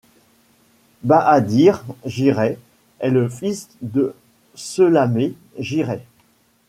Bahadir 1.03 1.83
Giray 2.05 2.57
est 2.97 3.11
le 3.11 3.29
fils 3.29 3.69
de 3.83 4.15
Selamet 4.55 5.33
Giray. 5.59 6.01